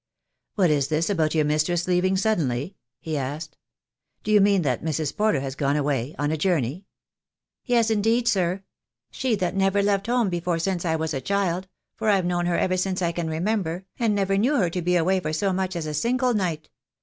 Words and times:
"What 0.55 0.71
is 0.71 0.87
this 0.87 1.11
about 1.11 1.35
your 1.35 1.45
mistress 1.45 1.87
leaving 1.87 2.17
suddenly?" 2.17 2.75
he 2.99 3.15
asked. 3.19 3.55
"Do 4.23 4.31
you 4.31 4.41
mean 4.41 4.63
that 4.63 4.83
Mrs. 4.83 5.15
Porter 5.15 5.41
has 5.41 5.53
gone 5.53 5.75
away— 5.75 6.15
on 6.17 6.31
a 6.31 6.37
journey?" 6.37 6.87
"Yes, 7.65 7.91
indeed, 7.91 8.27
sir. 8.27 8.63
She 9.11 9.35
that 9.35 9.55
never 9.55 9.83
left 9.83 10.07
home 10.07 10.29
before 10.29 10.57
since 10.57 10.85
I 10.85 10.95
was 10.95 11.13
a 11.13 11.21
child— 11.21 11.67
for 11.97 12.09
I've 12.09 12.25
known 12.25 12.47
her 12.47 12.57
ever 12.57 12.77
since 12.77 13.03
I 13.03 13.11
can 13.11 13.29
remember, 13.29 13.85
and 13.99 14.15
never 14.15 14.39
knew 14.39 14.55
her 14.55 14.71
to 14.71 14.81
be 14.81 14.95
away 14.95 15.19
for 15.19 15.33
so 15.33 15.53
much 15.53 15.75
as 15.75 15.85
a 15.85 15.93
single 15.93 16.33
night. 16.33 16.69